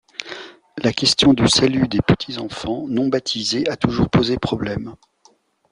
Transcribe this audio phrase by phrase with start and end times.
[0.79, 4.95] La question du Salut des petits enfants non baptisés a toujours posé problème.